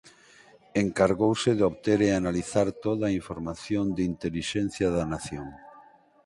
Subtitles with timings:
[0.83, 5.47] Encargouse de obter e analizar toda a información de intelixencia da nación.